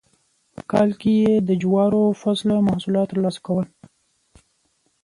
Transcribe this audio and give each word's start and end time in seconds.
په 0.55 0.61
کال 0.71 0.89
کې 0.99 1.11
یې 1.21 1.33
د 1.47 1.49
جوارو 1.61 2.03
فصله 2.21 2.55
محصولات 2.67 3.07
ترلاسه 3.11 3.39
کول. 3.45 3.65